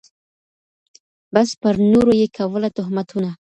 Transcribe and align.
بس 1.33 1.49
پر 1.61 1.75
نورو 1.91 2.11
یې 2.21 2.27
کوله 2.37 2.69
تهمتونه 2.77 3.29